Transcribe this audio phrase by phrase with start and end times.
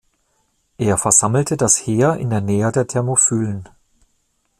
[0.79, 3.69] Er versammelte das Heer in der Nähe der Thermopylen.